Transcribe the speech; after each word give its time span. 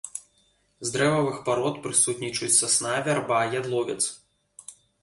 З 0.89 0.93
дрэвавых 0.95 1.37
парод 1.49 1.75
прысутнічаюць 1.85 2.53
сасна, 2.63 2.99
вярба, 3.11 3.39
ядловец. 3.63 4.01